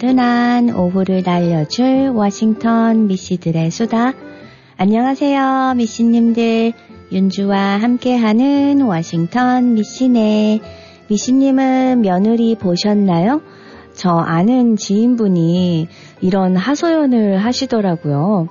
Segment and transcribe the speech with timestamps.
[0.00, 4.12] 나른한 오후를 날려줄 워싱턴 미씨들의 수다.
[4.76, 6.72] 안녕하세요, 미씨님들.
[7.10, 10.60] 윤주와 함께하는 워싱턴 미씨네.
[11.08, 13.42] 미씨님은 며느리 보셨나요?
[13.92, 15.88] 저 아는 지인분이
[16.20, 18.48] 이런 하소연을 하시더라고요.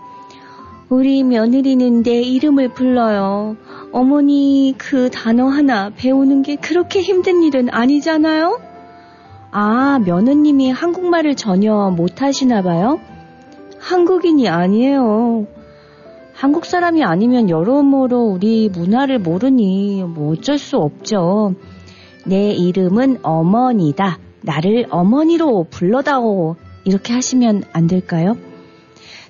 [0.89, 3.55] 우리 며느리는 내 이름을 불러요.
[3.93, 8.66] 어머니 그 단어 하나 배우는 게 그렇게 힘든 일은 아니잖아요?
[9.59, 12.99] 아, 며느님이 한국말을 전혀 못하시나 봐요?
[13.79, 15.47] 한국인이 아니에요.
[16.31, 21.55] 한국 사람이 아니면 여러모로 우리 문화를 모르니 뭐 어쩔 수 없죠.
[22.23, 24.19] 내 이름은 어머니다.
[24.43, 26.55] 나를 어머니로 불러다오.
[26.85, 28.37] 이렇게 하시면 안 될까요?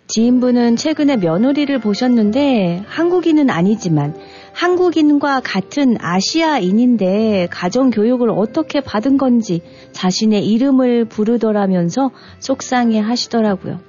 [0.08, 4.14] 지인분은 최근에 며느리를 보셨는데 한국인은 아니지만
[4.58, 13.80] 한국인과 같은 아시아인인데 가정교육을 어떻게 받은 건지 자신의 이름을 부르더라면서 속상해 하시더라고요.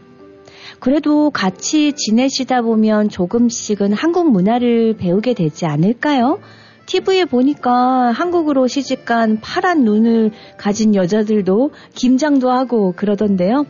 [0.79, 6.39] 그래도 같이 지내시다 보면 조금씩은 한국 문화를 배우게 되지 않을까요?
[6.85, 13.65] TV에 보니까 한국으로 시집간 파란 눈을 가진 여자들도 김장도 하고 그러던데요.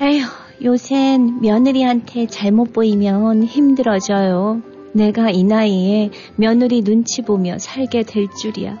[0.00, 0.22] 에휴,
[0.64, 4.62] 요샌 며느리한테 잘못 보이면 힘들어져요.
[4.92, 8.78] 내가 이 나이에 며느리 눈치 보며 살게 될 줄이야.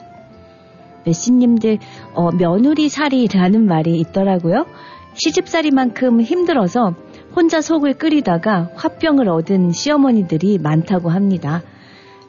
[1.04, 1.78] 메시님들
[2.14, 4.66] 어, 며느리 살이라는 말이 있더라고요.
[5.14, 6.94] 시집살이만큼 힘들어서
[7.34, 11.62] 혼자 속을 끓이다가 화병을 얻은 시어머니들이 많다고 합니다.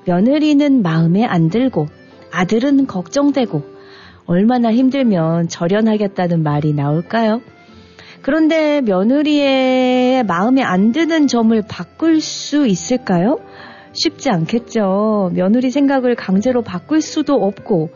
[0.05, 1.87] 며느리는 마음에 안 들고
[2.31, 3.64] 아들은 걱정되고
[4.25, 7.41] 얼마나 힘들면 절연하겠다는 말이 나올까요?
[8.21, 13.39] 그런데 며느리의 마음에 안 드는 점을 바꿀 수 있을까요?
[13.93, 15.31] 쉽지 않겠죠.
[15.33, 17.89] 며느리 생각을 강제로 바꿀 수도 없고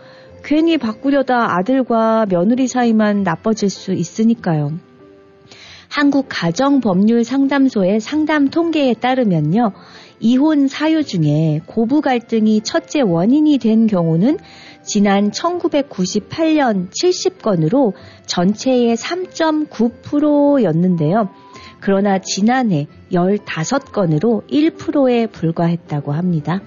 [0.43, 4.73] 괜히 바꾸려다 아들과 며느리 사이만 나빠질 수 있으니까요.
[5.89, 9.71] 한국 가정법률 상담소의 상담 통계에 따르면요.
[10.19, 14.37] 이혼 사유 중에 고부 갈등이 첫째 원인이 된 경우는
[14.83, 17.93] 지난 1998년 70건으로
[18.25, 21.29] 전체의 3.9%였는데요.
[21.85, 26.61] 그러나 지난해 15건으로 1%에 불과했다고 합니다.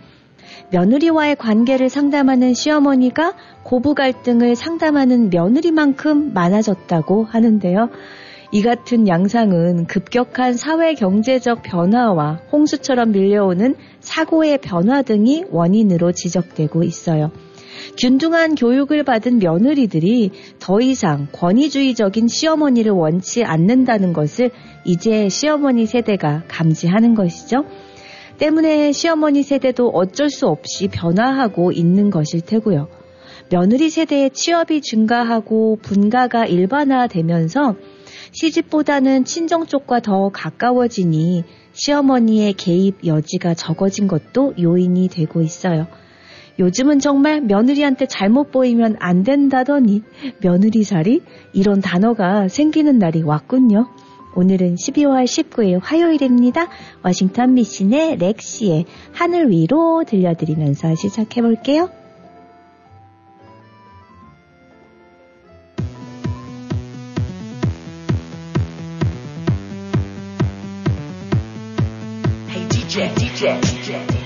[0.70, 3.34] 며느리와의 관계를 상담하는 시어머니가
[3.64, 7.90] 고부 갈등을 상담하는 며느리만큼 많아졌다고 하는데요.
[8.52, 17.32] 이 같은 양상은 급격한 사회 경제적 변화와 홍수처럼 밀려오는 사고의 변화 등이 원인으로 지적되고 있어요.
[17.97, 24.50] 균등한 교육을 받은 며느리들이 더 이상 권위주의적인 시어머니를 원치 않는다는 것을
[24.84, 27.65] 이제 시어머니 세대가 감지하는 것이죠.
[28.38, 32.88] 때문에 시어머니 세대도 어쩔 수 없이 변화하고 있는 것일 테고요.
[33.50, 37.76] 며느리 세대의 취업이 증가하고 분가가 일반화되면서
[38.32, 45.87] 시집보다는 친정 쪽과 더 가까워지니 시어머니의 개입 여지가 적어진 것도 요인이 되고 있어요.
[46.58, 50.02] 요즘은 정말 며느리한테 잘못 보이면 안 된다더니
[50.42, 53.86] 며느리 살이 이런 단어가 생기는 날이 왔군요.
[54.34, 56.69] 오늘은 12월 19일 화요일입니다.
[57.02, 61.91] 워싱턴 미신의 렉시의 하늘 위로 들려드리면서 시작해 볼게요.
[72.48, 74.17] Hey DJ.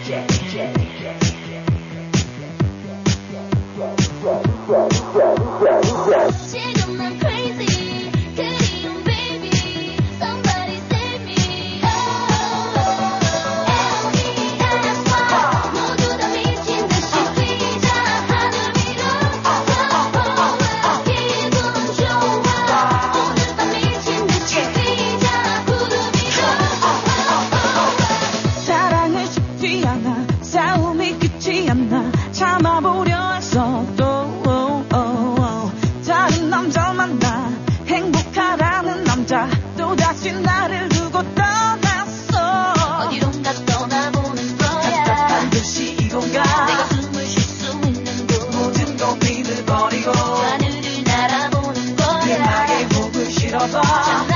[40.12, 42.75] 다시 나를 두고 떠났어.
[43.06, 45.49] 어디론가 떠나보는 거야.
[45.49, 46.32] 듯이 이 공간
[46.67, 48.50] 내가 숨을 쉴 수 있는 곳.
[48.55, 52.38] 모든 고민을 버리고 하늘을 날아보는 내 거야.
[52.44, 54.31] 나의 목을 실어봐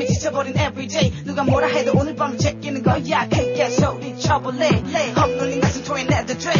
[0.00, 3.28] 삶이 지쳐버린 everyday 누가 뭐라 해도 오늘 밤 제끼는 거야.
[3.28, 4.68] 크게 소리쳐볼래
[5.16, 6.50] 헛놀린 가슴토에 내도 돼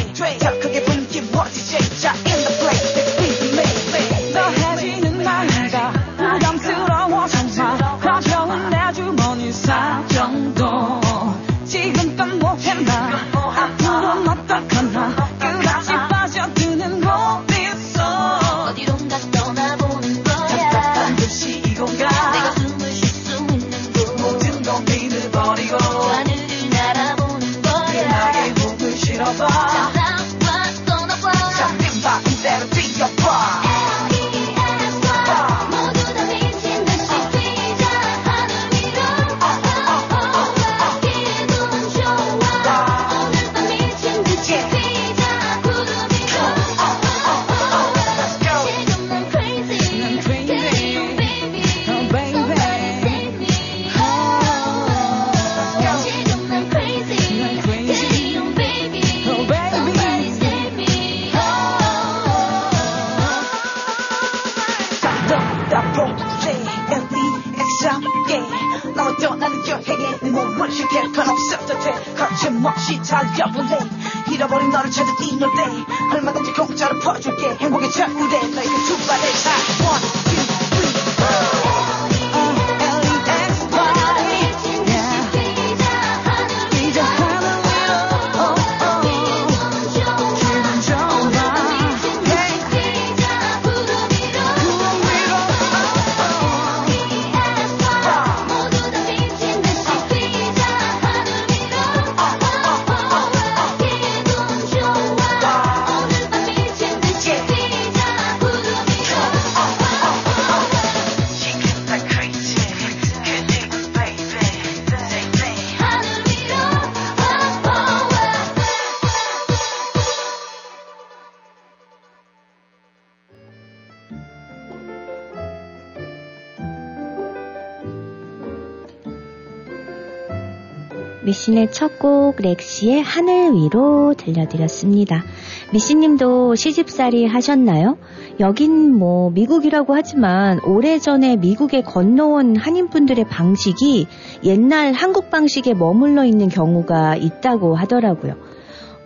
[131.50, 135.24] 미신의 첫 곡 렉시의 하늘 위로 들려드렸습니다.
[135.72, 137.98] 미신님도 시집살이 하셨나요?
[138.38, 144.06] 여긴 뭐 미국이라고 하지만 오래전에 미국에 건너온 한인분들의 방식이
[144.44, 148.34] 옛날 한국 방식에 머물러 있는 경우가 있다고 하더라고요.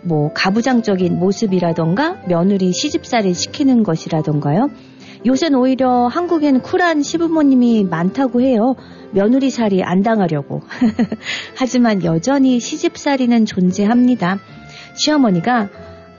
[0.03, 4.69] 뭐 가부장적인 모습이라던가 며느리 시집살이 시키는 것이라던가요.
[5.25, 8.75] 요새는 오히려 한국엔 쿨한 시부모님이 많다고 해요.
[9.11, 10.61] 며느리살이 안 당하려고.
[11.57, 14.37] 하지만 여전히 시집살이는 존재합니다.
[14.93, 15.69] 시어머니가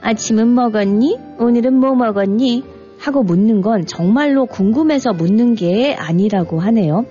[0.01, 1.17] 아침은 먹었니?
[1.39, 2.63] 오늘은 뭐 먹었니?
[2.99, 7.05] 하고 묻는 건 정말로 궁금해서 묻는 게 아니라고 하네요.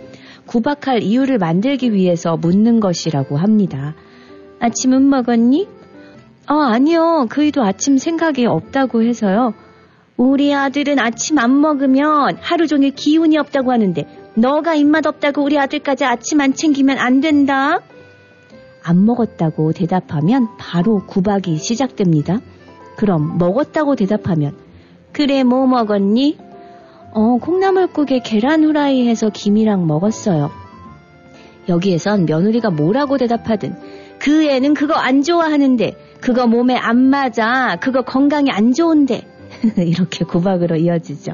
[0.46, 3.94] 구박할 이유를 만들기 위해서 묻는 것이라고 합니다.
[4.60, 5.66] 아침은 먹었니?
[6.48, 7.26] 어, 아니요.
[7.31, 9.54] 그이도 아침 생각이 없다고 해서요.
[10.17, 16.05] 우리 아들은 아침 안 먹으면 하루 종일 기운이 없다고 하는데 너가 입맛 없다고 우리 아들까지
[16.05, 17.81] 아침 안 챙기면 안 된다.
[18.82, 22.41] 안 먹었다고 대답하면 바로 구박이 시작됩니다.
[22.96, 24.56] 그럼 먹었다고 대답하면
[25.13, 26.39] 그래 뭐 먹었니?
[27.13, 30.51] 어 콩나물국에 계란 후라이 해서 김이랑 먹었어요.
[31.69, 33.75] 여기에선 며느리가 뭐라고 대답하든
[34.19, 39.35] 그 애는 그거 안 좋아하는데 그거 몸에 안 맞아 그거 건강에 안 좋은데
[39.77, 41.32] 이렇게 구박으로 이어지죠.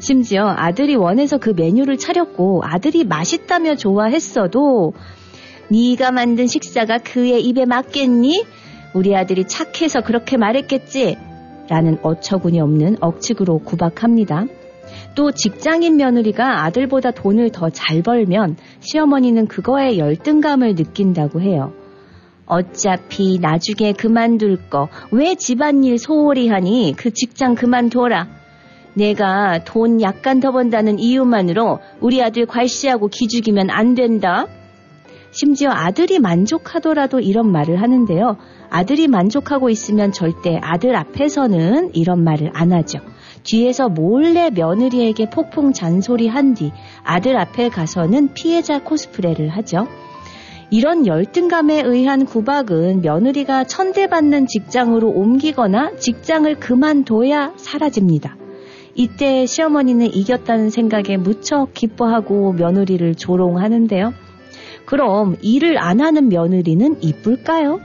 [0.00, 4.94] 심지어 아들이 원해서 그 메뉴를 차렸고 아들이 맛있다며 좋아했어도
[5.70, 8.44] 네가 만든 식사가 그의 입에 맞겠니?
[8.94, 11.16] 우리 아들이 착해서 그렇게 말했겠지?
[11.68, 14.46] 라는 어처구니 없는 억측으로 구박합니다.
[15.14, 21.72] 또 직장인 며느리가 아들보다 돈을 더 잘 벌면 시어머니는 그거에 열등감을 느낀다고 해요.
[22.48, 28.26] 어차피 나중에 그만둘 거 왜 집안일 소홀히 하니 그 직장 그만둬라.
[28.94, 34.46] 내가 돈 약간 더 번다는 이유만으로 우리 아들 괄시하고 기죽이면 안 된다.
[35.30, 38.38] 심지어 아들이 만족하더라도 이런 말을 하는데요.
[38.70, 42.98] 아들이 만족하고 있으면 절대 아들 앞에서는 이런 말을 안 하죠.
[43.44, 46.72] 뒤에서 몰래 며느리에게 폭풍 잔소리 한 뒤
[47.04, 49.86] 아들 앞에 가서는 피해자 코스프레를 하죠.
[50.70, 58.36] 이런 열등감에 의한 구박은 며느리가 천대받는 직장으로 옮기거나 직장을 그만둬야 사라집니다.
[58.94, 64.12] 이때 시어머니는 이겼다는 생각에 무척 기뻐하고 며느리를 조롱하는데요.
[64.84, 67.80] 그럼 일을 안 하는 며느리는 이쁠까요?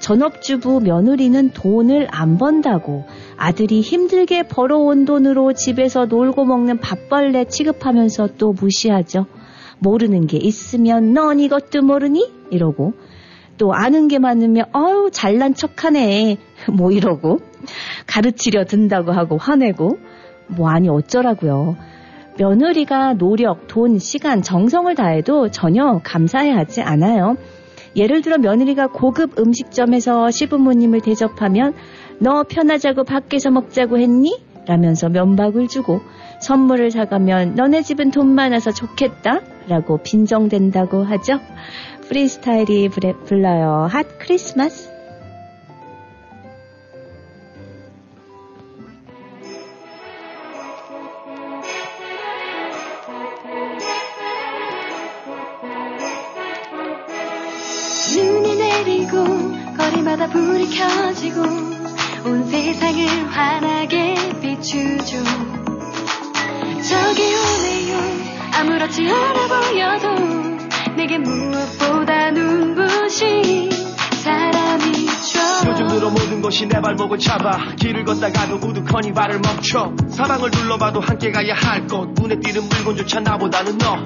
[0.00, 3.04] 전업주부 며느리는 돈을 안 번다고
[3.36, 9.26] 아들이 힘들게 벌어온 돈으로 집에서 놀고 먹는 밥벌레 취급하면서 또 무시하죠.
[9.78, 12.30] 모르는 게 있으면 넌 이것도 모르니?
[12.50, 12.94] 이러고
[13.58, 16.36] 또 아는 게 많으면 어유 잘난 척하네
[16.72, 17.40] 뭐 이러고
[18.06, 19.98] 가르치려 든다고 하고 화내고
[20.48, 21.76] 뭐 아니 어쩌라고요.
[22.38, 27.36] 며느리가 노력, 돈, 시간, 정성을 다해도 전혀 감사해 하지 않아요.
[27.96, 31.72] 예를 들어 며느리가 고급 음식점에서 시부모님을 대접하면
[32.18, 34.38] 너 편하자고 밖에서 먹자고 했니?
[34.66, 36.00] 라면서 면박을 주고
[36.40, 39.40] 선물을 사가면 너네 집은 돈 많아서 좋겠다?
[39.68, 41.40] 라고 빈정댄다고 하죠.
[42.08, 43.88] 프리스타일이 불에- 불러요.
[43.90, 44.90] 핫 크리스마스.
[58.14, 59.24] 눈이 내리고
[59.76, 61.42] 거리마다 불이 켜지고
[62.24, 65.16] 온 세상을 환하게 비추죠
[66.88, 73.86] 저기 오네요 아무렇지 않아 보여도 내게 무엇보다 눈부신
[75.66, 79.92] 요즘 들어 모든 것이 내 발목을 잡아 길을 걷다가도 우두커니 발을 멈춰.
[80.08, 82.12] 사방을 둘러봐도 함께 가야 할 곳.
[82.20, 83.96] 눈에 띄는 물건조차 나보다는 너.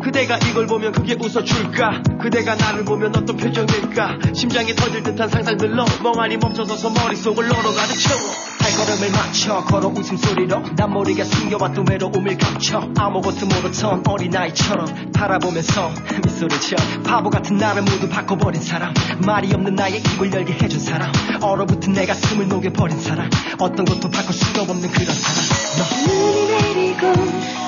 [0.00, 2.02] 그대가 이걸 보면 그게 웃어줄까?
[2.20, 4.32] 그대가 나를 보면 어떤 표정일까?
[4.34, 10.90] 심장이 터질 듯한 상상들로 멍하니 멈춰서서 머릿속을 너로 가득 채워 발걸음을 맞춰 걸어 웃음소리로 난
[10.90, 15.90] 모르게 숨겨왔던 외로움을 감춰 아무것도 모르던 어린아이처럼 바라보면서
[16.24, 18.92] 미소를 쳐 바보 같은 나를 모두 바꿔버린 사람
[19.24, 21.10] 말이 없는 나의 입을 열게 해준 사람
[21.40, 25.38] 얼어붙은 내 가슴을 녹여버린 사람 어떤 것도 바꿀 수가 없는 그런 사람
[25.78, 26.12] 너.
[26.12, 27.12] 눈이 내리고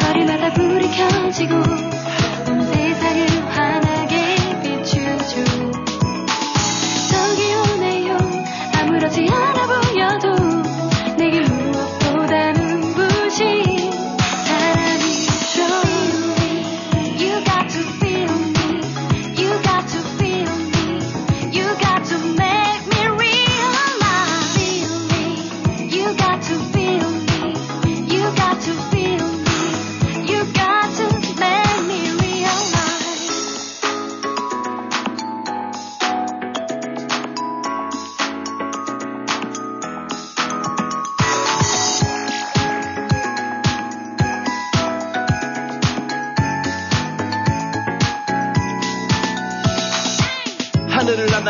[0.00, 1.99] 거리마다 불이 켜지고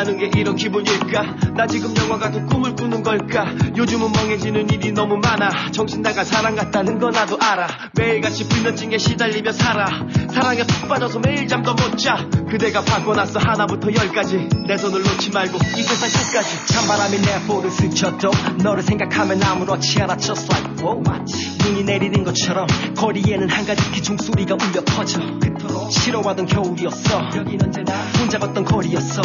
[0.00, 1.52] 난다는 게 이런 기분일까?
[1.57, 3.52] 나 지금 영화 같은 꿈을 꾸는 걸까?
[3.76, 5.71] 요즘은 멍해지는 일이 너무 많아.
[5.73, 7.69] 정신 나간 사랑 같다는 거 나도 알아.
[7.95, 9.87] 매일같이 불면증에 시달리며 살아.
[10.30, 12.28] 사랑에 푹 빠져서 매일 잠도 못자.
[12.49, 14.49] 그대가 바꿔놨어 하나부터 열까지.
[14.66, 16.73] 내 손을 놓지 말고 이 세상 끝까지.
[16.73, 18.30] 찬바람이 내 볼을 스쳐도
[18.62, 20.16] 너를 생각하면 아무렇지 않아.
[20.16, 20.71] Just like
[21.64, 22.66] 눈이 내리는 것처럼
[22.97, 25.21] 거리에는 한가득히 종소리가 울려 퍼져
[25.91, 27.31] 싫어하던 겨울이었어.
[27.37, 29.23] 여긴 언제나 혼자 걷던 거리였어.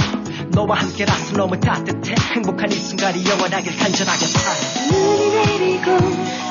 [0.50, 2.16] 너와 함께라서 너무 따뜻해.
[2.34, 5.98] 행복한 이 순간이 영원하길 간절하게 살 눈이 내리고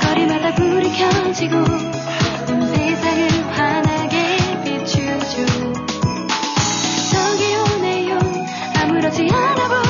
[0.03, 5.47] 거리마다 불이 켜지고 온 세상을 환하게 비추죠.
[7.13, 8.19] 저기 오네요.
[8.83, 9.84] 아무렇지 않아 보여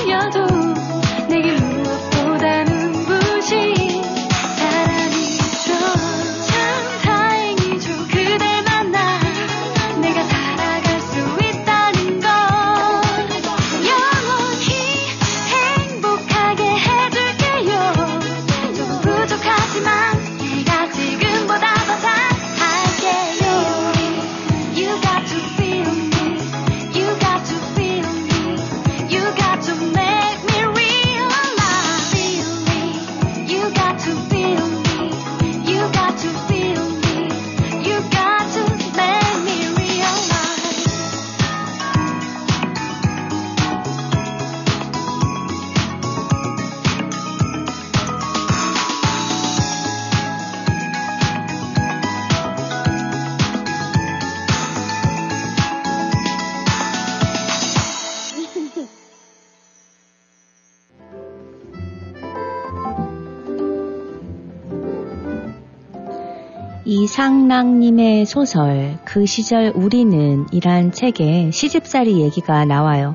[67.15, 73.15] 이상락님의 소설 그 시절 우리는 이란 책에 시집살이 얘기가 나와요.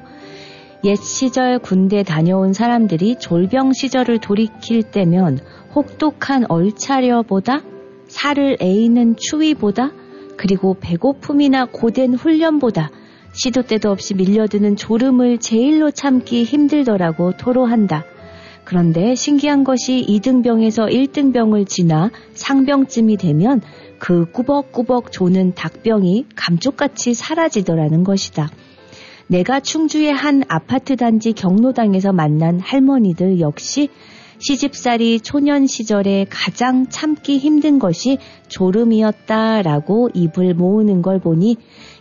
[0.86, 5.40] 옛 시절 군대 다녀온 사람들이 졸병 시절을 돌이킬 때면
[5.76, 7.62] 혹독한 얼차려보다
[8.08, 9.92] 살을 에이는 추위보다
[10.38, 12.92] 그리고 배고픔이나 고된 훈련보다
[13.34, 18.06] 시도 때도 없이 밀려드는 졸음을 제일로 참기 힘들더라고 토로한다.
[18.70, 23.62] 그런데 신기한 것이 2등병에서 1등병을 지나 상병쯤이 되면
[23.98, 28.48] 그 꾸벅꾸벅 조는 닭병이 감쪽같이 사라지더라는 것이다.
[29.26, 33.90] 내가 충주의 한 아파트 단지 경로당에서 만난 할머니들 역시
[34.38, 41.58] 시집살이 초년 시절에 가장 참기 힘든 것이 졸음이었다라고 입을 모으는 걸 보니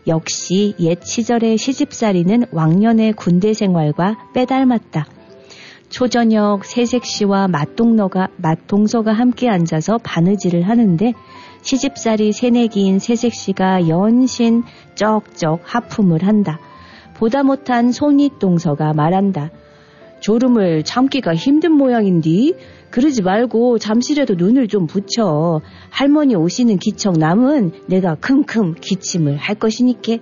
[0.07, 5.18] 역시 옛 시절의 시집살이는 왕년의 군대 생활과 빼닮았다.
[5.89, 11.13] 초저녁 새색시와 맛동너가, 맛동서가 함께 앉아서 바느질을 하는데
[11.63, 14.63] 시집살이 새내기인 새색시가 연신
[14.95, 16.61] 쩍쩍 하품을 한다.
[17.15, 19.51] 보다 못한 손윗동서가 말한다.
[20.21, 22.55] 졸음을 참기가 힘든 모양인디
[22.91, 30.21] 그러지 말고 잠시라도 눈을 좀 붙여 할머니 오시는 기척 남은 내가 킁킁 기침을 할 것이니께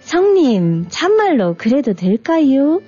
[0.00, 2.80] 성님 참말로 그래도 될까요?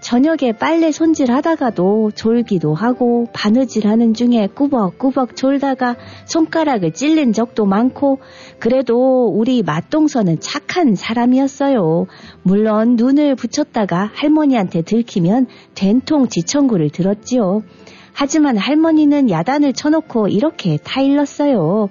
[0.00, 8.20] 저녁에 빨래 손질 하다가도 졸기도 하고 바느질 하는 중에 꾸벅꾸벅 졸다가 손가락을 찔린 적도 많고
[8.58, 12.06] 그래도 우리 맛동서는 착한 사람이었어요.
[12.42, 17.62] 물론 눈을 붙였다가 할머니한테 들키면 된통 지청구를 들었지요.
[18.12, 21.88] 하지만 할머니는 야단을 쳐놓고 이렇게 타일렀어요.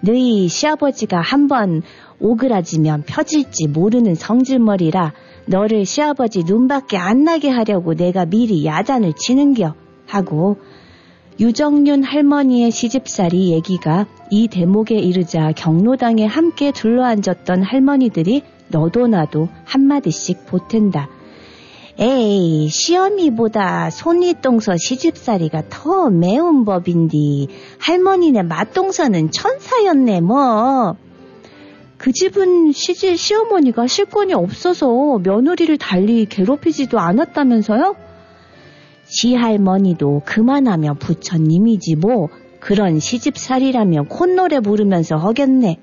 [0.00, 1.82] 너희 시아버지가 한번
[2.20, 5.12] 오그라지면 펴질지 모르는 성질머리라
[5.46, 9.74] 너를 시아버지 눈밖에 안 나게 하려고 내가 미리 야단을 치는겨
[10.06, 10.56] 하고
[11.40, 21.08] 유정윤 할머니의 시집살이 얘기가 이 대목에 이르자 경로당에 함께 둘러앉았던 할머니들이 너도 나도 한마디씩 보탠다.
[22.00, 27.48] 에이, 시어미보다 손윗동서 시집살이가 더 매운 법인디,
[27.80, 30.96] 할머니네 맛동서는 천사였네, 뭐.
[31.96, 37.96] 그 집은 시집 시어머니가 실권이 없어서 며느리를 달리 괴롭히지도 않았다면서요?
[39.06, 42.28] 시할머니도 그만하면 부처님이지 뭐
[42.60, 45.78] 그런 시집살이라면 콧노래 부르면서 허겠네.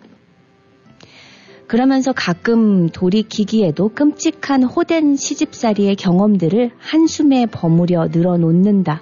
[1.67, 9.01] 그러면서 가끔 돌이키기에도 끔찍한 호된 시집살이의 경험들을 한숨에 버무려 늘어놓는다.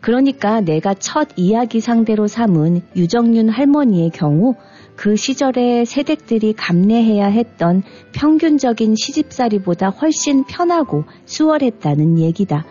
[0.00, 4.54] 그러니까 내가 첫 이야기 상대로 삼은 유정윤 할머니의 경우
[4.94, 7.82] 그 시절에 세댁들이 감내해야 했던
[8.12, 12.66] 평균적인 시집살이보다 훨씬 편하고 수월했다는 얘기다.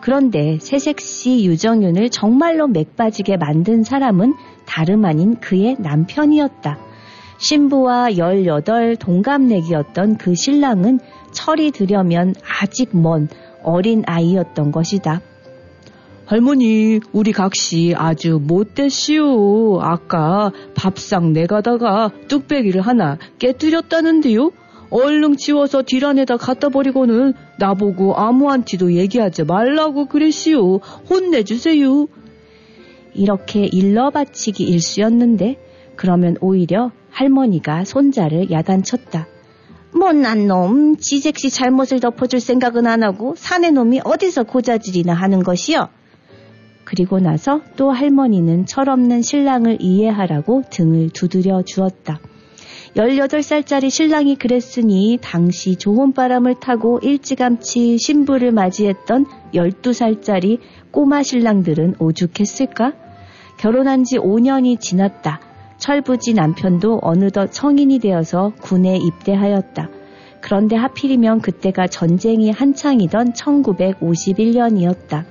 [0.00, 4.34] 그런데 새색시 유정윤을 정말로 맥빠지게 만든 사람은
[4.66, 6.87] 다름 아닌 그의 남편이었다.
[7.38, 11.00] 신부와 18 동갑내기였던 그 신랑은
[11.32, 13.28] 철이 들여면 아직 먼
[13.62, 15.20] 어린 아이였던 것이다.
[16.26, 19.80] 할머니, 우리 각시 아주 못됐시오.
[19.80, 24.50] 아까 밥상 내가다가 뚝배기를 하나 깨뜨렸다는데요.
[24.90, 30.78] 얼른 치워서 딜 안에다 갖다 버리고는 나보고 아무한테도 얘기하지 말라고 그랬시오.
[31.08, 32.08] 혼내주세요.
[33.14, 35.56] 이렇게 일러바치기 일쑤였는데
[35.96, 39.26] 그러면 오히려 할머니가 손자를 야단쳤다.
[39.92, 45.88] 못난 놈, 지색시 잘못을 덮어줄 생각은 안 하고 사내 놈이 어디서 고자질이나 하는 것이요.
[46.84, 52.20] 그리고 나서 또 할머니는 철없는 신랑을 이해하라고 등을 두드려 주었다.
[52.96, 60.58] 18살짜리 신랑이 그랬으니 당시 좋은 바람을 타고 일찌감치 신부를 맞이했던 12살짜리
[60.90, 62.94] 꼬마 신랑들은 오죽했을까?
[63.58, 65.47] 결혼한 지 5년이 지났다.
[65.78, 69.88] 철부지 남편도 어느덧 성인이 되어서 군에 입대하였다.
[70.40, 75.24] 그런데 하필이면 그때가 전쟁이 한창이던 1951년이었다.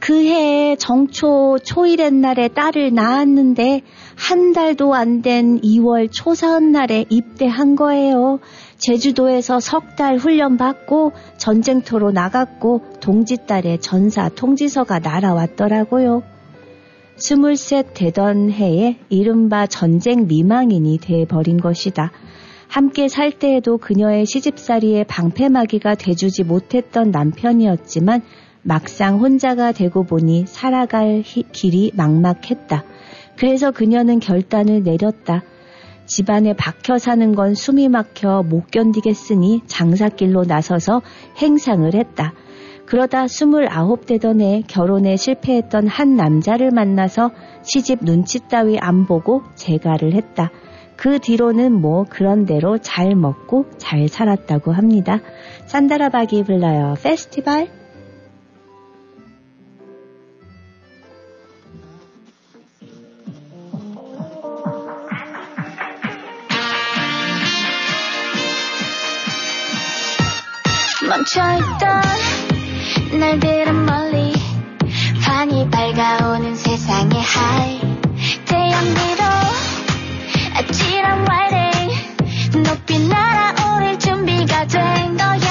[0.00, 3.82] 그해 정초 초일의 날에 딸을 낳았는데
[4.16, 8.38] 한 달도 안 된 2월 초사은 날에 입대한 거예요.
[8.78, 16.22] 제주도에서 석 달 훈련 받고 전쟁터로 나갔고 동지딸의 전사 통지서가 날아왔더라고요.
[17.20, 22.12] 스물셋 되던 해에 이른바 전쟁 미망인이 돼버린 것이다.
[22.68, 28.22] 함께 살 때에도 그녀의 시집살이에 방패막이가 돼주지 못했던 남편이었지만
[28.62, 32.84] 막상 혼자가 되고 보니 살아갈 히, 길이 막막했다.
[33.36, 35.42] 그래서 그녀는 결단을 내렸다.
[36.06, 41.02] 집안에 박혀 사는 건 숨이 막혀 못 견디겠으니 장사길로 나서서
[41.38, 42.32] 행상을 했다.
[42.88, 50.14] 그러다 스물아홉 되던 해 결혼에 실패했던 한 남자를 만나서 시집 눈치 따위 안 보고 재가를
[50.14, 50.50] 했다.
[50.96, 55.20] 그 뒤로는 뭐 그런 대로 잘 먹고 잘 살았다고 합니다.
[55.66, 56.94] 산다라박이 불러요.
[57.02, 57.68] 페스티벌.
[71.06, 72.37] 멈춰있던
[73.12, 74.34] 날들은 멀리
[75.20, 77.80] 환히 밝아오는 세상의 하이.
[78.44, 79.24] 태양비로
[80.54, 85.47] 아찔한 와이 높이 날아오를 준비가 된 거야.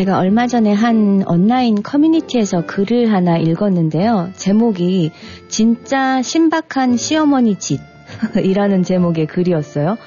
[0.00, 4.30] 제가 얼마 전에 한 온라인 커뮤니티에서 글을 하나 읽었는데요.
[4.34, 5.10] 제목이
[5.48, 9.98] 진짜 신박한 시어머니 짓이라는 제목의 글이었어요.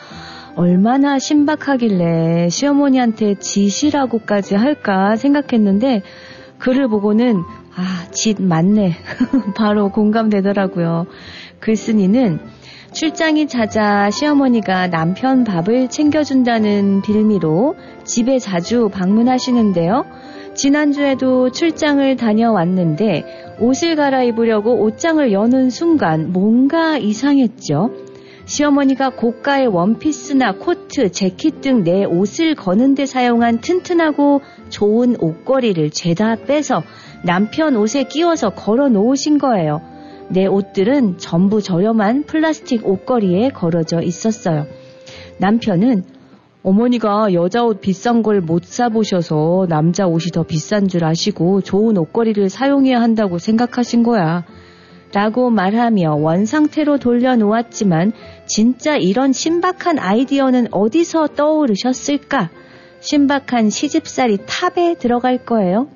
[0.55, 6.01] 얼마나 신박하길래 시어머니한테 짓이라고까지 할까 생각했는데
[6.57, 7.43] 글을 보고는
[7.75, 8.95] 아, 짓 맞네.
[9.55, 11.05] 바로 공감되더라고요.
[11.59, 12.39] 글쓴이는
[12.93, 20.05] 출장이 잦아 시어머니가 남편 밥을 챙겨준다는 빌미로 집에 자주 방문하시는데요.
[20.53, 27.89] 지난주에도 출장을 다녀왔는데 옷을 갈아입으려고 옷장을 여는 순간 뭔가 이상했죠.
[28.45, 36.83] 시어머니가 고가의 원피스나 코트, 재킷 등 내 옷을 거는데 사용한 튼튼하고 좋은 옷걸이를 죄다 빼서
[37.23, 39.92] 남편 옷에 끼워서 걸어 놓으신 거예요.
[40.33, 44.65] 내 옷들은 전부 저렴한 플라스틱 옷걸이에 걸어져 있었어요.
[45.37, 46.03] 남편은
[46.63, 52.49] 어머니가 여자 옷 비싼 걸 못 사보셔서 남자 옷이 더 비싼 줄 아시고 좋은 옷걸이를
[52.49, 54.43] 사용해야 한다고 생각하신 거야.
[55.13, 58.13] 라고 말하며 원상태로 돌려놓았지만
[58.47, 62.49] 진짜 이런 신박한 아이디어는 어디서 떠오르셨을까?
[63.01, 65.87] 신박한 시집살이 탑에 들어갈 거예요.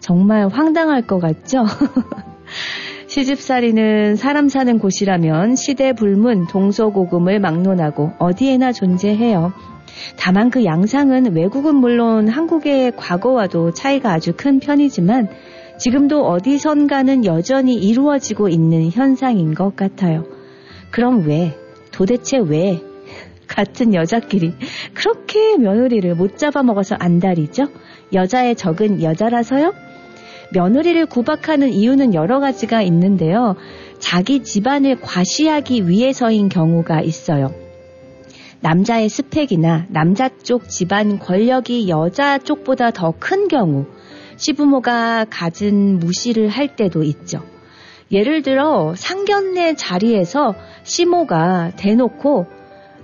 [0.00, 1.64] 정말 황당할 것 같죠?
[3.10, 9.52] 시집살이는 사람 사는 곳이라면 시대 불문 동서고금을 막론하고 어디에나 존재해요.
[10.16, 15.28] 다만 그 양상은 외국은 물론 한국의 과거와도 차이가 아주 큰 편이지만
[15.76, 20.24] 지금도 어디선가는 여전히 이루어지고 있는 현상인 것 같아요.
[20.92, 21.58] 그럼 왜,
[21.90, 22.80] 도대체 왜
[23.48, 24.54] 같은 여자끼리
[24.94, 27.66] 그렇게 며느리를 못 잡아먹어서 안달이죠?
[28.12, 29.89] 여자의 적은 여자라서요?
[30.52, 33.56] 며느리를 구박하는 이유는 여러 가지가 있는데요.
[33.98, 37.52] 자기 집안을 과시하기 위해서인 경우가 있어요.
[38.60, 43.86] 남자의 스펙이나 남자 쪽 집안 권력이 여자 쪽보다 더 큰 경우
[44.36, 47.42] 시부모가 갖은 무시를 할 때도 있죠.
[48.10, 52.46] 예를 들어 상견례 자리에서 시모가 대놓고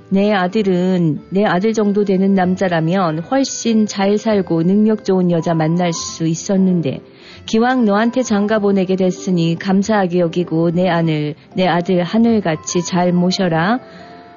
[0.09, 6.27] 내 아들은 내 아들 정도 되는 남자라면 훨씬 잘 살고 능력 좋은 여자 만날 수
[6.27, 7.01] 있었는데
[7.47, 13.79] 기왕 너한테 장가 보내게 됐으니 감사하게 여기고 내 아들 내 아들 하늘같이 잘 모셔라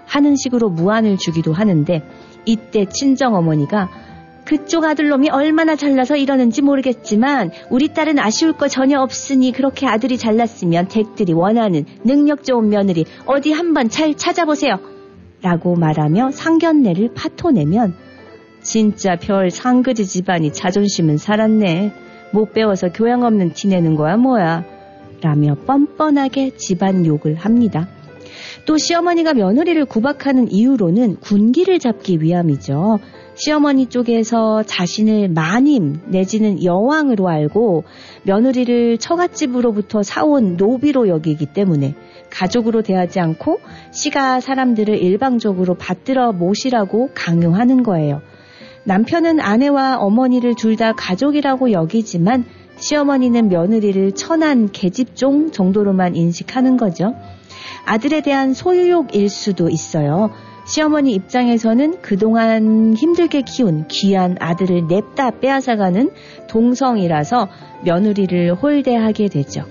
[0.05, 2.03] 하는 식으로 무안을 주기도 하는데
[2.45, 3.89] 이때 친정 어머니가
[4.45, 10.87] 그쪽 아들놈이 얼마나 잘나서 이러는지 모르겠지만 우리 딸은 아쉬울 거 전혀 없으니 그렇게 아들이 잘났으면
[10.87, 14.79] 댁들이 원하는 능력 좋은 며느리 어디 한번 잘 찾아보세요.
[15.41, 17.93] 라고 말하며 상견례를 파토내면
[18.61, 22.08] 진짜 별 상그지 집안이 자존심은 살았네.
[22.31, 24.63] 못 배워서 교양 없는 티 내는 거야 뭐야.
[25.21, 27.87] 라며 뻔뻔하게 집안 욕을 합니다.
[28.65, 32.99] 또 시어머니가 며느리를 구박하는 이유로는 군기를 잡기 위함이죠.
[33.35, 37.85] 시어머니 쪽에서 자신을 마님 내지는 여왕으로 알고
[38.23, 41.95] 며느리를 처갓집으로부터 사온 노비로 여기기 때문에
[42.29, 43.59] 가족으로 대하지 않고
[43.91, 48.21] 시가 사람들을 일방적으로 받들어 모시라고 강요하는 거예요.
[48.89, 52.43] 남편은 아내와 어머니를 둘 다 가족이라고 여기지만
[52.77, 57.13] 시어머니는 며느리를 천한 계집종 정도로만 인식하는 거죠.
[57.85, 60.31] 아들에 대한 소유욕일 수도 있어요.
[60.65, 66.09] 시어머니 입장에서는 그동안 힘들게 키운 귀한 아들을 냅다 빼앗아가는
[66.47, 67.47] 동성이라서
[67.83, 69.65] 며느리를 홀대하게 되죠.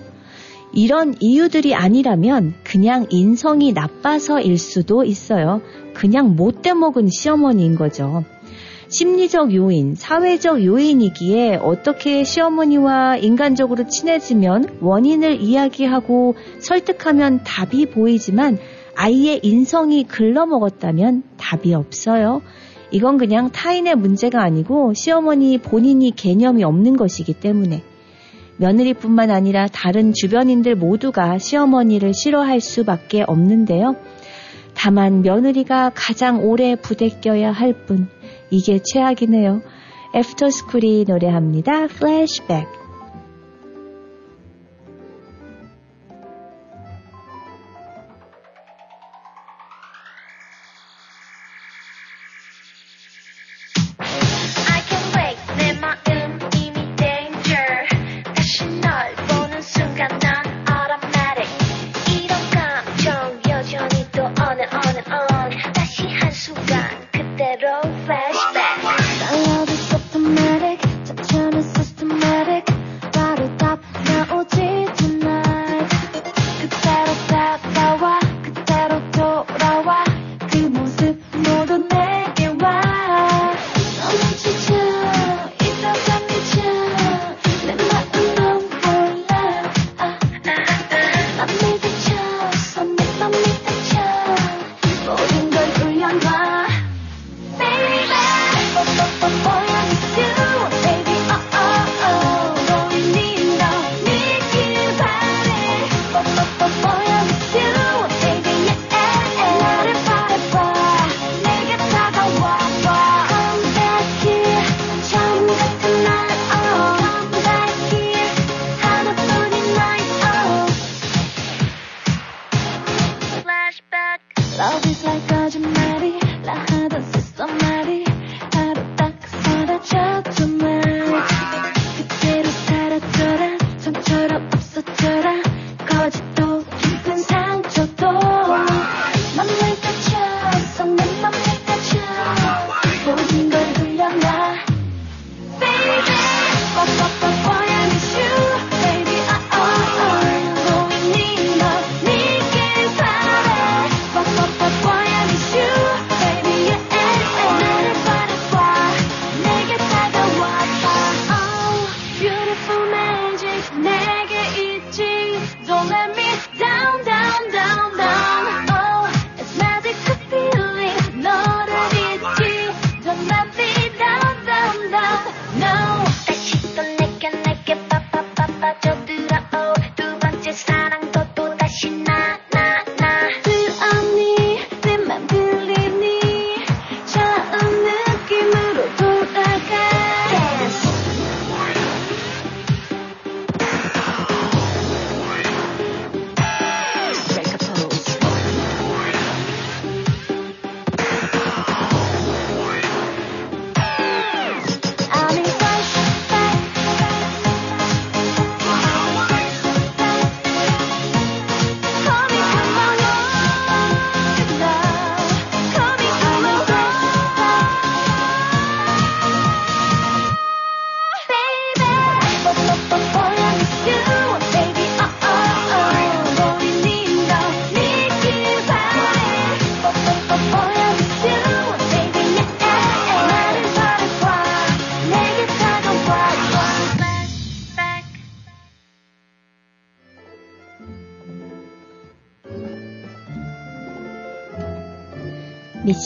[0.73, 5.61] 이런 이유들이 아니라면 그냥 인성이 나빠서일 수도 있어요.
[5.95, 8.23] 그냥 못돼 먹은 시어머니인 거죠.
[8.91, 18.57] 심리적 요인, 사회적 요인이기에 어떻게 시어머니와 인간적으로 친해지면 원인을 이야기하고 설득하면 답이 보이지만
[18.97, 22.41] 아이의 인성이 글러먹었다면 답이 없어요.
[22.91, 27.83] 이건 그냥 타인의 문제가 아니고 시어머니 본인이 개념이 없는 것이기 때문에
[28.57, 33.97] 며느리뿐만 아니라 다른 주변인들 모두가 시어머니를 싫어할 수밖에 없는데요.
[34.75, 38.09] 다만 며느리가 가장 오래 부대껴야 할 뿐,
[38.51, 39.61] 이게 최악이네요.
[40.15, 41.87] 애프터스쿨이 노래합니다.
[41.89, 42.78] 플래시백.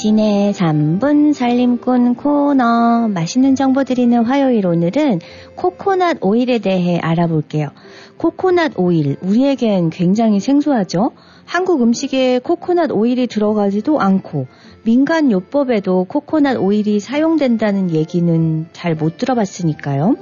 [0.02, 5.20] 미신의 3분 살림꾼 코너 맛있는 정보 드리는 화요일 오늘은
[5.54, 7.68] 코코넛 오일에 대해 알아볼게요.
[8.16, 11.12] 코코넛 오일 우리에겐 굉장히 생소하죠.
[11.44, 14.48] 한국 음식에 코코넛 오일이 들어가지도 않고
[14.82, 20.16] 민간 요법에도 코코넛 오일이 사용된다는 얘기는 잘 못 들어봤으니까요.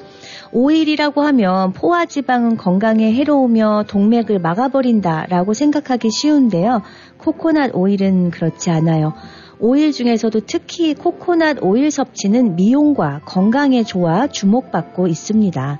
[0.53, 6.83] 오일이라고 하면 포화지방은 건강에 해로우며 동맥을 막아버린다라고 생각하기 쉬운데요.
[7.17, 9.15] 코코넛 오일은 그렇지 않아요.
[9.61, 15.79] 오일 중에서도 특히 코코넛 오일 섭취는 미용과 건강에 좋아 주목받고 있습니다.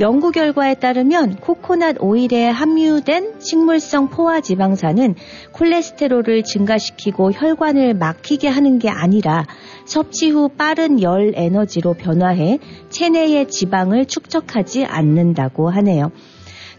[0.00, 5.14] 연구 결과에 따르면 코코넛 오일에 함유된 식물성 포화 지방산은
[5.52, 9.46] 콜레스테롤을 증가시키고 혈관을 막히게 하는 게 아니라
[9.86, 12.58] 섭취 후 빠른 열 에너지로 변화해
[12.90, 16.10] 체내의 지방을 축적하지 않는다고 하네요.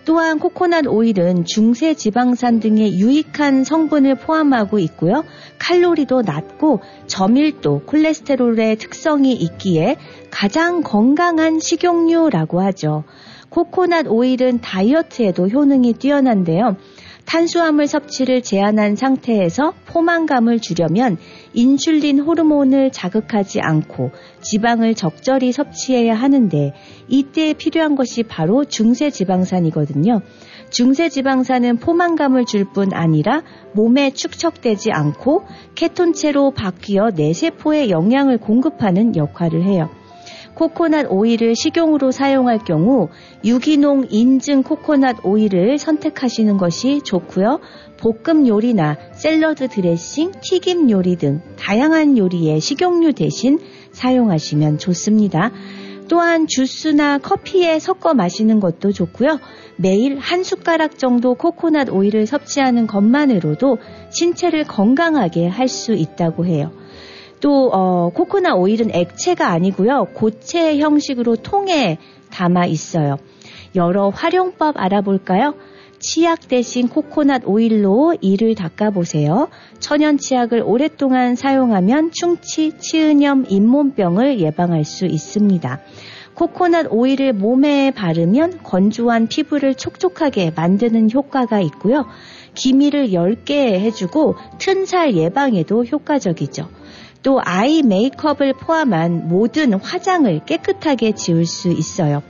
[0.05, 5.23] 또한 코코넛 오일은 중세 지방산 등의 유익한 성분을 포함하고 있고요.
[5.59, 9.95] 칼로리도 낮고 저밀도, 콜레스테롤의 특성이 있기에
[10.29, 13.05] 가장 건강한 식용유라고 하죠.
[13.49, 16.75] 코코넛 오일은 다이어트에도 효능이 뛰어난데요.
[17.25, 21.17] 탄수화물 섭취를 제한한 상태에서 포만감을 주려면
[21.53, 26.73] 인슐린 호르몬을 자극하지 않고 지방을 적절히 섭취해야 하는데
[27.07, 30.21] 이때 필요한 것이 바로 중세 지방산이거든요.
[30.69, 35.43] 중세 지방산은 포만감을 줄 뿐 아니라 몸에 축적되지 않고
[35.75, 39.89] 케톤체로 바뀌어 뇌세포에 영양을 공급하는 역할을 해요.
[40.55, 43.09] 코코넛 오일을 식용으로 사용할 경우
[43.43, 47.59] 유기농 인증 코코넛 오일을 선택하시는 것이 좋고요.
[47.97, 53.59] 볶음 요리나 샐러드 드레싱, 튀김 요리 등 다양한 요리에 식용유 대신
[53.91, 55.51] 사용하시면 좋습니다.
[56.09, 59.39] 또한 주스나 커피에 섞어 마시는 것도 좋고요.
[59.77, 63.77] 매일 한 숟가락 정도 코코넛 오일을 섭취하는 것만으로도
[64.09, 66.71] 신체를 건강하게 할 수 있다고 해요.
[67.43, 70.05] 또 어, 코코넛 오일은 액체가 아니고요.
[70.13, 71.97] 고체 형식으로 통에
[72.31, 73.17] 담아 있어요.
[73.75, 75.53] 여러 활용법 알아볼까요?
[75.99, 79.49] 치약 대신 코코넛 오일로 이를 닦아보세요.
[79.79, 85.81] 천연 치약을 오랫동안 사용하면 충치, 치은염, 잇몸병을 예방할 수 있습니다.
[86.35, 92.05] 코코넛 오일을 몸에 바르면 건조한 피부를 촉촉하게 만드는 효과가 있고요.
[92.55, 96.69] 기미를 엷게 해주고 튼살 예방에도 효과적이죠.
[97.23, 102.21] 또 아이 메이크업을 포함한 모든 화장을 깨끗하게 지울 수 있어요.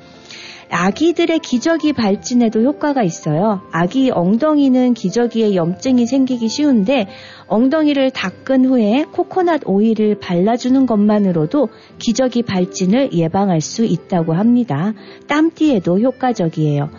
[0.70, 3.62] 아기들의 기저귀 발진에도 효과가 있어요.
[3.72, 7.08] 아기 엉덩이는 기저귀에 염증이 생기기 쉬운데
[7.48, 14.94] 엉덩이를 닦은 후에 코코넛 오일을 발라주는 것만으로도 기저귀 발진을 예방할 수 있다고 합니다.
[15.28, 16.90] 땀띠에도 효과적이에요.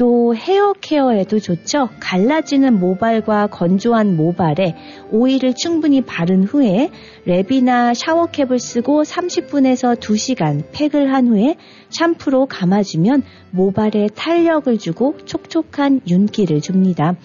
[0.00, 1.90] 또 헤어 케어에도 좋죠.
[2.00, 4.74] 갈라지는 모발과 건조한 모발에
[5.10, 6.88] 오일을 충분히 바른 후에
[7.26, 11.56] 랩이나 샤워캡을 쓰고 30분에서 2시간 팩을 한 후에
[11.90, 17.16] 샴푸로 감아주면 모발에 탄력을 주고 촉촉한 윤기를 줍니다.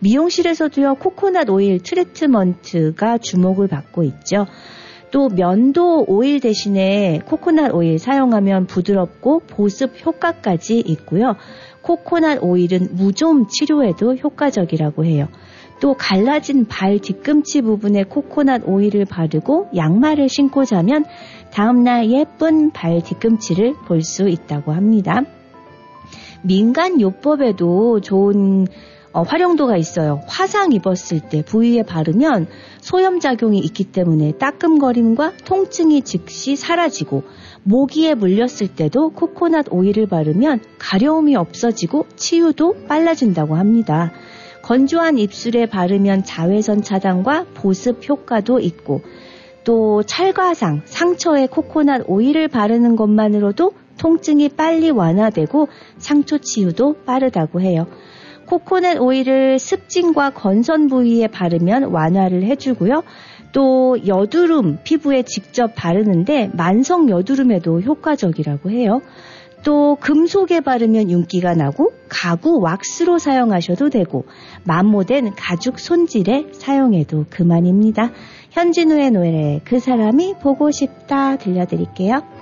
[0.00, 4.46] 미용실에서도요, 코코넛 오일 트리트먼트가 주목을 받고 있죠.
[5.12, 11.36] 또 면도 오일 대신에 코코넛 오일 사용하면 부드럽고 보습 효과까지 있고요.
[11.86, 15.28] 코코넛 오일은 무좀 치료에도 효과적이라고 해요.
[15.78, 21.04] 또 갈라진 발 뒤꿈치 부분에 코코넛 오일을 바르고 양말을 신고 자면
[21.52, 25.22] 다음날 예쁜 발 뒤꿈치를 볼 수 있다고 합니다.
[26.42, 28.66] 민간 요법에도 좋은
[29.12, 30.20] 어, 활용도가 있어요.
[30.26, 32.48] 화상 입었을 때 부위에 바르면
[32.80, 37.22] 소염작용이 있기 때문에 따끔거림과 통증이 즉시 사라지고
[37.66, 44.12] 모기에 물렸을 때도 코코넛 오일을 바르면 가려움이 없어지고 치유도 빨라진다고 합니다.
[44.62, 49.00] 건조한 입술에 바르면 자외선 차단과 보습 효과도 있고
[49.64, 55.66] 또 찰과상, 상처에 코코넛 오일을 바르는 것만으로도 통증이 빨리 완화되고
[55.98, 57.88] 상처 치유도 빠르다고 해요.
[58.46, 63.02] 코코넛 오일을 습진과 건선 부위에 바르면 완화를 해주고요.
[63.56, 69.00] 또 여두름 피부에 직접 바르는데 만성 여두름에도 효과적이라고 해요.
[69.64, 74.26] 또 금속에 바르면 윤기가 나고 가구 왁스로 사용하셔도 되고
[74.64, 78.10] 만모된 가죽 손질에 사용해도 그만입니다.
[78.50, 82.35] 현진우의 노래 그 사람이 보고 싶다 들려드릴게요.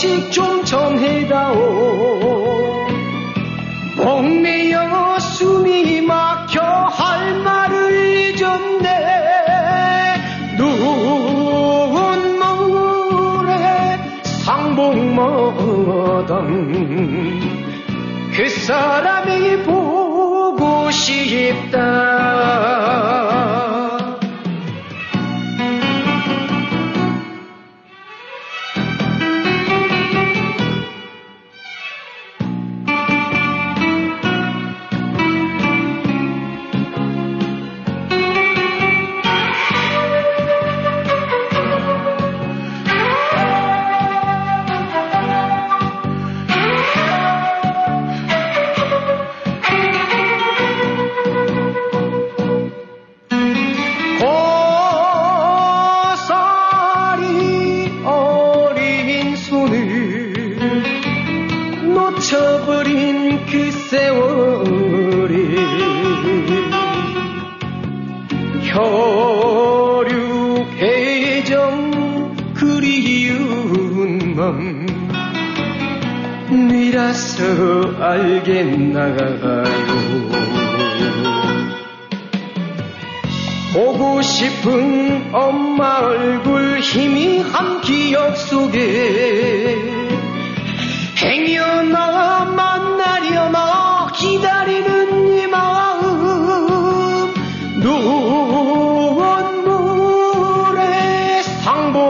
[0.00, 1.58] 소식 좀 전해다오
[3.98, 8.86] 옥매여 숨이 막혀 할 말을 잊었네
[10.56, 11.98] 눈물에
[14.24, 15.20] 상봉마당
[18.34, 22.09] 그 사람이 보고 싶다
[86.80, 89.76] 얼굴 희미한 기억 속에
[91.18, 97.34] 행여나 만나려나 기다리는 이 마음.
[97.80, 99.02] 눈물의
[101.62, 102.00] 상봉마당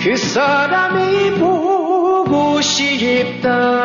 [0.00, 3.75] 그 사람이 보고 싶다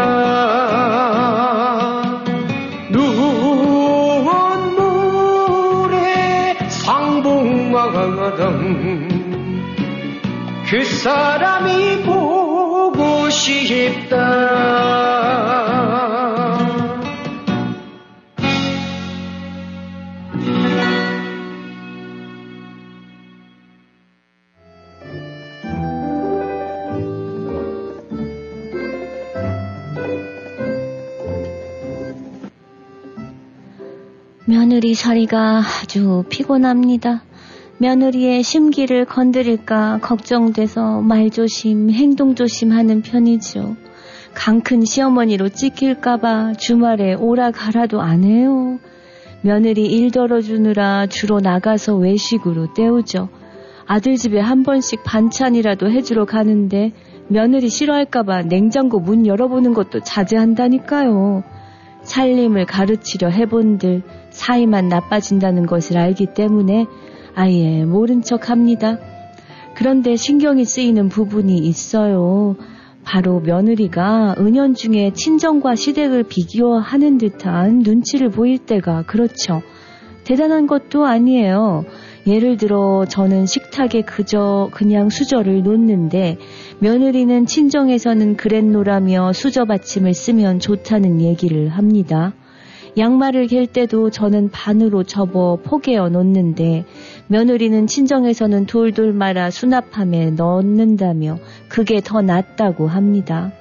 [11.02, 14.18] 사람이 보고 싶다
[34.46, 37.24] 며느리 서리가 아주 피곤합니다.
[37.82, 43.76] 며느리의 심기를 건드릴까 걱정돼서 말조심, 행동조심 하는 편이죠.
[44.36, 48.78] 강큰 시어머니로 찍힐까봐 주말에 오라 가라도 안 해요.
[49.42, 53.30] 며느리 일 덜어주느라 주로 나가서 외식으로 때우죠.
[53.88, 56.92] 아들 집에 한 번씩 반찬이라도 해주러 가는데
[57.30, 61.44] 며느리 싫어할까봐 냉장고 문 열어보는 것도 자제한다니까요.
[62.04, 66.86] 살림을 가르치려 해본들 사이만 나빠진다는 것을 알기 때문에
[67.36, 68.98] 아예 모른 척 합니다.
[69.76, 72.56] 그런데 신경이 쓰이는 부분이 있어요.
[73.04, 79.62] 바로 며느리가 은연중에 친정과 시댁을 비교하는 듯한 눈치를 보일 때가 그렇죠.
[80.24, 81.86] 대단한 것도 아니에요.
[82.28, 86.38] 예를 들어 저는 식탁에 그저 그냥 수저를 놓는데
[86.80, 92.34] 며느리는 친정에서는 그랬노라며 수저 받침을 쓰면 좋다는 얘기를 합니다.
[92.98, 96.86] 양말을 갤 때도 저는 반으로 접어 포개어 놓는데
[97.28, 101.38] 며느리는 친정에서는 돌돌 말아 수납함에 넣는다며
[101.70, 103.52] 그게 더 낫다고 합니다.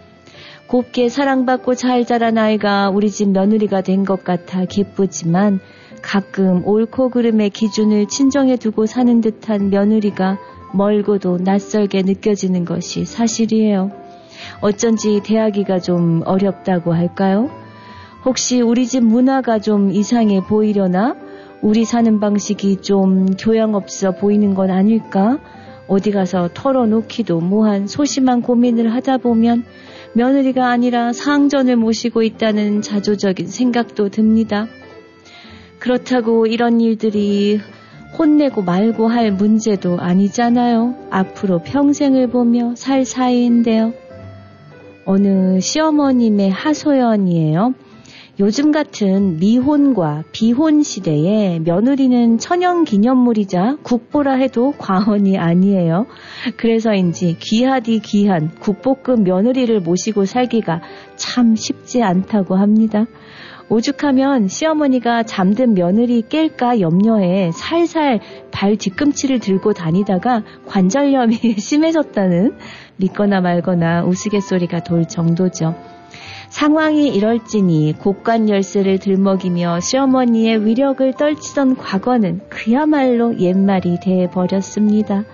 [0.66, 5.60] 곱게 사랑받고 잘 자란 아이가 우리 집 며느리가 된 것 같아 기쁘지만
[6.02, 10.38] 가끔 옳고 그름의 기준을 친정에 두고 사는 듯한 며느리가
[10.74, 13.90] 멀고도 낯설게 느껴지는 것이 사실이에요.
[14.60, 17.50] 어쩐지 대하기가 좀 어렵다고 할까요?
[18.24, 21.16] 혹시 우리 집 문화가 좀 이상해 보이려나?
[21.62, 25.38] 우리 사는 방식이 좀 교양 없어 보이는 건 아닐까?
[25.88, 29.64] 어디 가서 털어놓기도 뭐한 소심한 고민을 하다 보면
[30.12, 34.66] 며느리가 아니라 상전을 모시고 있다는 자조적인 생각도 듭니다.
[35.78, 37.58] 그렇다고 이런 일들이
[38.18, 40.94] 혼내고 말고 할 문제도 아니잖아요.
[41.10, 43.94] 앞으로 평생을 보며 살 사이인데요.
[45.06, 47.74] 어느 시어머님의 하소연이에요.
[48.41, 56.07] 요즘 같은 미혼과 비혼 시대에 며느리는 천연 기념물이자 국보라 해도 과언이 아니에요.
[56.57, 60.80] 그래서인지 귀하디 귀한 국보급 며느리를 모시고 살기가
[61.16, 63.05] 참 쉽지 않다고 합니다.
[63.68, 68.20] 오죽하면 시어머니가 잠든 며느리 깰까 염려해 살살
[68.51, 72.57] 발 뒤꿈치를 들고 다니다가 관절염이 심해졌다는
[72.97, 75.99] 믿거나 말거나 우스갯소리가 돌 정도죠.
[76.48, 85.24] 상황이 이럴지니 곡관 열쇠를 들먹이며 시어머니의 위력을 떨치던 과거는 그야말로 옛말이 돼버렸습니다.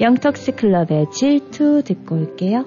[0.00, 2.66] 영턱스 클럽의 질투 듣고 올게요.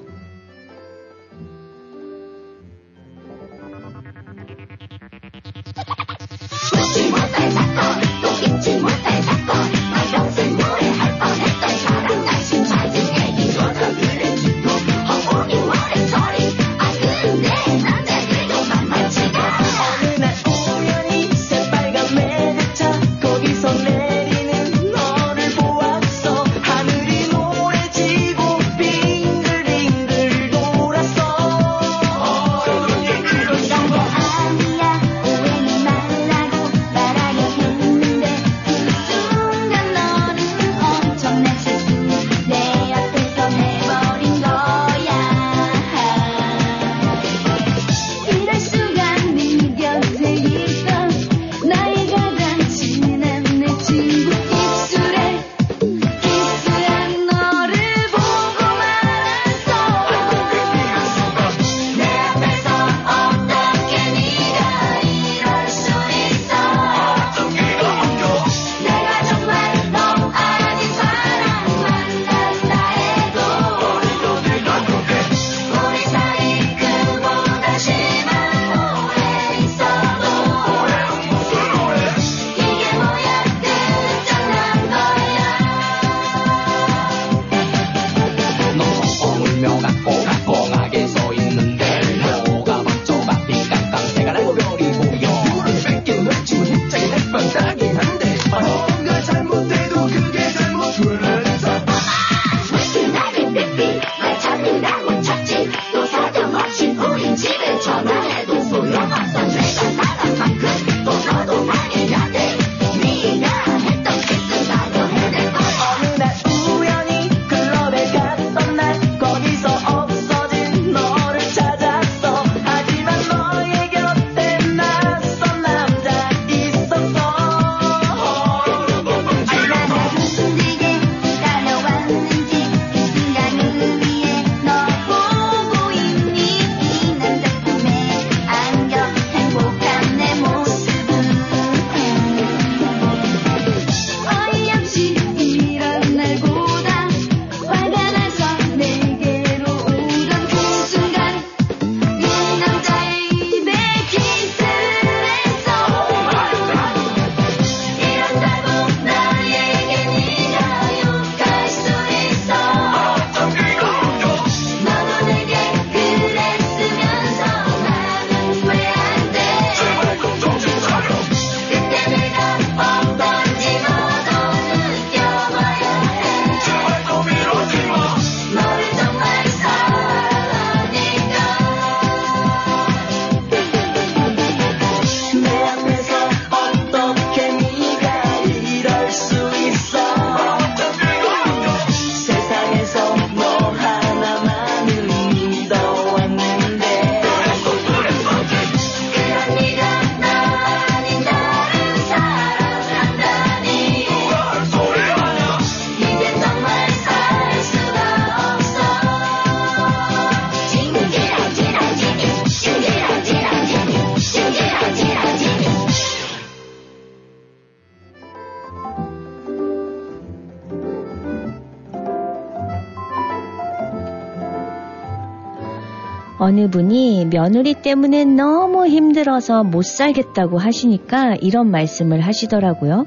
[226.49, 233.05] 어느 분이 며느리 때문에 너무 힘들어서 못 살겠다고 하시니까 이런 말씀을 하시더라고요.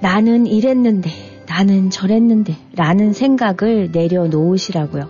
[0.00, 1.10] 나는 이랬는데,
[1.48, 5.08] 나는 저랬는데, 라는 생각을 내려놓으시라고요.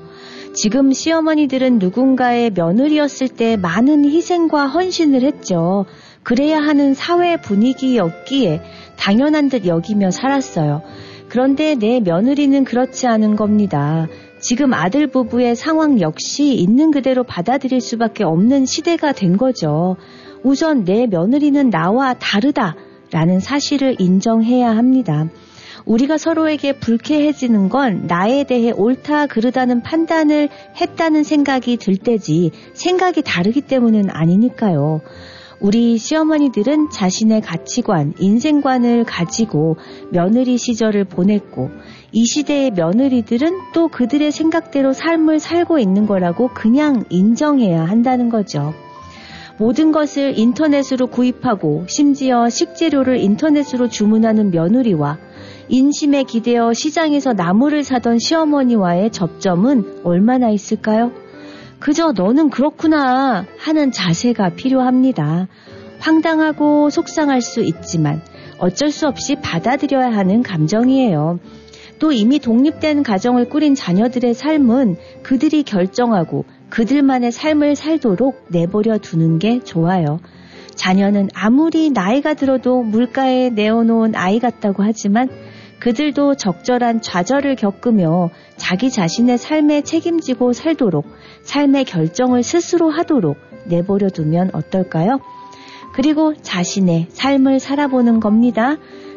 [0.55, 5.85] 지금 시어머니들은 누군가의 며느리였을 때 많은 희생과 헌신을 했죠.
[6.23, 8.61] 그래야 하는 사회 분위기였기에
[8.97, 10.83] 당연한 듯 여기며 살았어요.
[11.29, 14.07] 그런데 내 며느리는 그렇지 않은 겁니다.
[14.41, 19.97] 지금 아들 부부의 상황 역시 있는 그대로 받아들일 수밖에 없는 시대가 된 거죠.
[20.43, 25.29] 우선 내 며느리는 나와 다르다라는 사실을 인정해야 합니다.
[25.85, 33.63] 우리가 서로에게 불쾌해지는 건 나에 대해 옳다 그르다는 판단을 했다는 생각이 들 때지 생각이 다르기
[33.63, 35.01] 때문은 아니니까요.
[35.61, 39.77] 우리 시어머니들은 자신의 가치관, 인생관을 가지고
[40.11, 41.71] 며느리 시절을 보냈고
[42.13, 48.73] 이 시대의 며느리들은 또 그들의 생각대로 삶을 살고 있는 거라고 그냥 인정해야 한다는 거죠.
[49.59, 55.19] 모든 것을 인터넷으로 구입하고 심지어 식재료를 인터넷으로 주문하는 며느리와
[55.69, 61.11] 인심에 기대어 시장에서 나무를 사던 시어머니와의 접점은 얼마나 있을까요?
[61.81, 65.49] 그저 너는 그렇구나 하는 자세가 필요합니다.
[66.01, 68.23] 황당하고 속상할 수 있지만
[68.59, 71.39] 어쩔 수 없이 받아들여야 하는 감정이에요.
[71.99, 79.61] 또 이미 독립된 가정을 꾸린 자녀들의 삶은 그들이 결정하고 그들만의 삶을 살도록 내버려 두는 게
[79.61, 80.21] 좋아요.
[80.75, 85.29] 자녀는 아무리 나이가 들어도 물가에 내어놓은 아이 같다고 하지만
[85.81, 91.07] 그들도 적절한 좌절을 겪으며 자기 자신의 삶에 책임지고 살도록
[91.43, 95.21] 삶의 결정을 스스로 하도록 내버려 두면 어떨까요?
[95.95, 98.77] 그리고 자신의 삶을 살아보는 겁니다.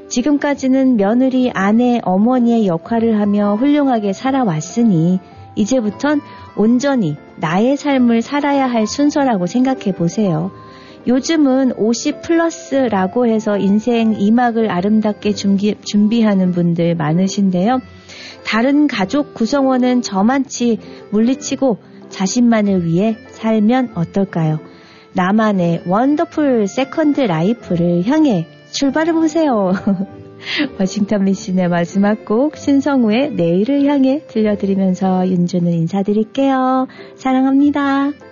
[0.10, 5.20] 지금까지는 며느리, 아내, 어머니의 역할을 하며 훌륭하게 살아왔으니
[5.56, 6.22] 이제부턴
[6.56, 10.52] 온전히 나의 삶을 살아야 할 순서라고 생각해 보세요.
[11.08, 17.80] 요즘은 50 플러스라고 해서 인생 2막을 아름답게 준비, 준비하는 분들 많으신데요.
[18.46, 20.80] 다른 가족 구성원은 저만치
[21.12, 21.78] 물리치고
[22.10, 24.60] 자신만을 위해 살면 어떨까요?
[25.14, 29.72] 나만의 wonderful second life를 향해 출발해 보세요.
[30.80, 36.88] 워싱턴 미신의 마지막 곡 신성우의 내일을 향해 들려드리면서 윤주는 인사드릴게요.
[37.16, 38.31] 사랑합니다.